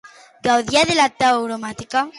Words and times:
Gaudia 0.47 0.83
de 0.91 0.97
la 1.01 1.07
tauromàquia? 1.21 2.09